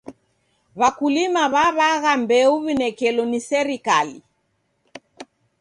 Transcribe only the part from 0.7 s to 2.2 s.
W'akulima w'aw'agha